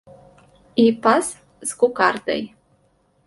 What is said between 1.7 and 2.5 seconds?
з кукардай!